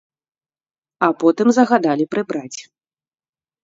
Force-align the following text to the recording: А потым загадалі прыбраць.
А 1.09 1.11
потым 1.25 1.47
загадалі 1.61 2.05
прыбраць. 2.17 2.59